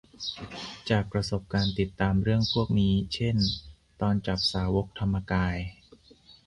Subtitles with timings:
[0.89, 3.35] จากประสบการณ์ติดตามเรื่องพวกนี้ เช่น
[4.01, 5.55] ตอนจับสาวกธรรมกาย